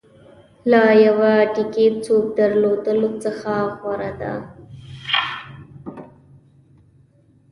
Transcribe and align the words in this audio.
له 0.71 0.81
یوه 1.05 1.33
ډېګي 1.53 1.87
سوپ 2.03 2.25
درلودلو 2.37 3.09
څخه 3.23 3.53
غوره 3.79 4.11
دی. 4.19 4.33